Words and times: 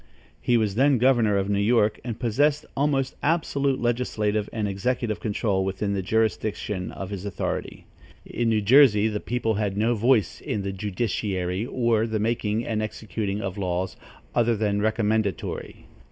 He 0.41 0.57
was 0.57 0.73
then 0.73 0.97
governor 0.97 1.37
of 1.37 1.47
New 1.47 1.59
York 1.59 1.99
and 2.03 2.19
possessed 2.19 2.65
almost 2.75 3.15
absolute 3.21 3.79
legislative 3.79 4.49
and 4.51 4.67
executive 4.67 5.19
control 5.19 5.63
within 5.63 5.93
the 5.93 6.01
jurisdiction 6.01 6.91
of 6.91 7.11
his 7.11 7.23
authority. 7.23 7.85
In 8.25 8.49
New 8.49 8.61
Jersey 8.63 9.07
the 9.07 9.19
people 9.19 9.53
had 9.53 9.77
no 9.77 9.93
voice 9.93 10.41
in 10.43 10.63
the 10.63 10.71
judiciary 10.73 11.67
or 11.67 12.07
the 12.07 12.17
making 12.17 12.65
and 12.65 12.81
executing 12.81 13.41
of 13.41 13.59
laws 13.59 13.95
other 14.33 14.57
than 14.57 14.81
recommendatory. 14.81 15.85